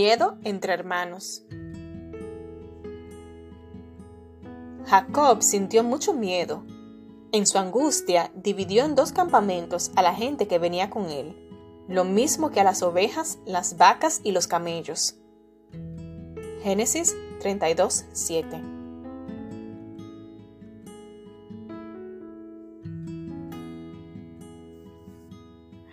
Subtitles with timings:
[0.00, 1.42] Miedo entre hermanos.
[4.86, 6.62] Jacob sintió mucho miedo.
[7.32, 11.34] En su angustia dividió en dos campamentos a la gente que venía con él,
[11.88, 15.16] lo mismo que a las ovejas, las vacas y los camellos.
[16.62, 18.62] Génesis 32, 7.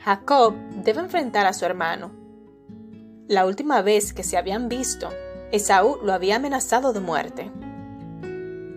[0.03, 0.53] Jacob
[0.83, 2.24] debe enfrentar a su hermano.
[3.27, 5.09] La última vez que se habían visto,
[5.51, 7.51] Esaú lo había amenazado de muerte.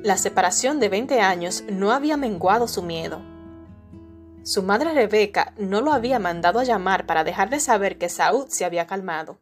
[0.03, 3.21] La separación de 20 años no había menguado su miedo.
[4.45, 8.65] Su madre Rebeca no lo había mandado a llamar para dejarle saber que Saúl se
[8.65, 9.39] había calmado.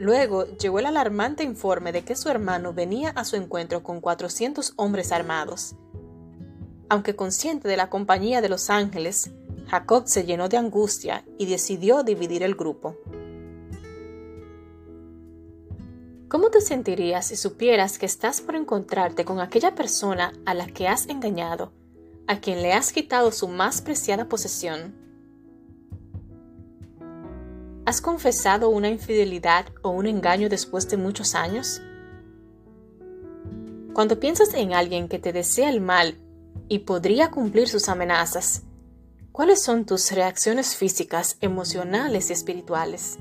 [0.00, 4.72] Luego llegó el alarmante informe de que su hermano venía a su encuentro con 400
[4.74, 5.76] hombres armados.
[6.88, 9.30] Aunque consciente de la compañía de los ángeles,
[9.68, 12.96] Jacob se llenó de angustia y decidió dividir el grupo.
[16.28, 20.88] ¿Cómo te sentirías si supieras que estás por encontrarte con aquella persona a la que
[20.88, 21.72] has engañado,
[22.26, 24.94] a quien le has quitado su más preciada posesión?
[27.84, 31.80] ¿Has confesado una infidelidad o un engaño después de muchos años?
[33.92, 36.18] Cuando piensas en alguien que te desea el mal
[36.68, 38.62] y podría cumplir sus amenazas,
[39.36, 43.18] ¿Cuáles son tus reacciones físicas, emocionales y espirituales?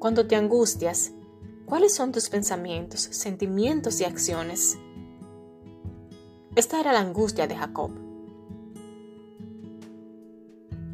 [0.00, 1.12] Cuando te angustias,
[1.70, 4.76] ¿cuáles son tus pensamientos, sentimientos y acciones?
[6.56, 7.92] Esta era la angustia de Jacob.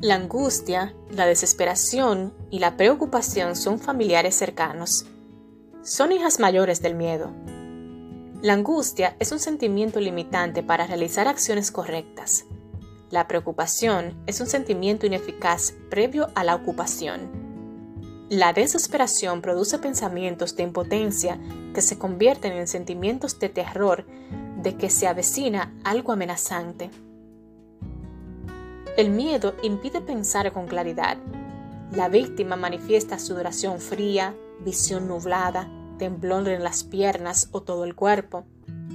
[0.03, 5.07] La angustia, la desesperación y la preocupación son familiares cercanos.
[5.83, 7.33] Son hijas mayores del miedo.
[8.43, 12.45] La angustia es un sentimiento limitante para realizar acciones correctas.
[13.09, 17.46] La preocupación es un sentimiento ineficaz previo a la ocupación.
[18.29, 21.39] La desesperación produce pensamientos de impotencia
[21.73, 24.05] que se convierten en sentimientos de terror
[24.61, 26.91] de que se avecina algo amenazante.
[28.97, 31.19] El miedo impide pensar con claridad.
[31.93, 38.45] La víctima manifiesta sudoración fría, visión nublada, temblor en las piernas o todo el cuerpo,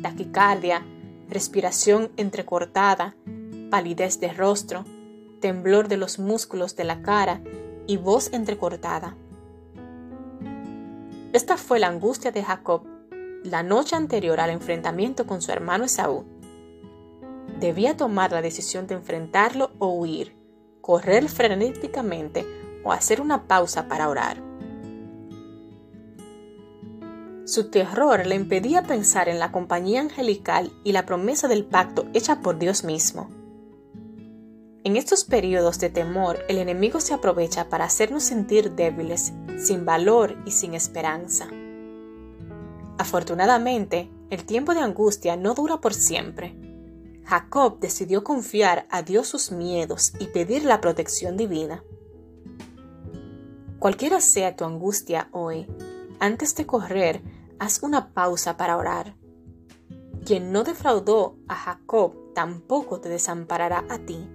[0.02, 0.86] taquicardia,
[1.30, 3.16] respiración entrecortada,
[3.69, 4.84] palidez de rostro,
[5.40, 7.42] temblor de los músculos de la cara
[7.88, 9.16] y voz entrecortada.
[11.34, 12.84] Esta fue la angustia de Jacob
[13.44, 16.25] la noche anterior al enfrentamiento con su hermano Esaú.
[17.59, 20.36] Debía tomar la decisión de enfrentarlo o huir,
[20.81, 22.46] correr frenéticamente
[22.84, 24.44] o hacer una pausa para orar.
[27.46, 32.42] Su terror le impedía pensar en la compañía angelical y la promesa del pacto hecha
[32.42, 33.30] por Dios mismo.
[34.84, 40.36] En estos periodos de temor, el enemigo se aprovecha para hacernos sentir débiles, sin valor
[40.46, 41.47] y sin esperanza.
[42.97, 46.56] Afortunadamente, el tiempo de angustia no dura por siempre.
[47.25, 51.84] Jacob decidió confiar a Dios sus miedos y pedir la protección divina.
[53.78, 55.68] Cualquiera sea tu angustia hoy,
[56.19, 57.22] antes de correr,
[57.59, 59.16] haz una pausa para orar.
[60.25, 64.28] Quien no defraudó a Jacob tampoco te desamparará a ti.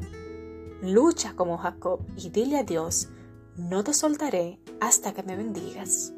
[0.83, 3.09] Lucha como Jacob y dile a Dios,
[3.57, 6.13] no te soltaré hasta que me bendigas.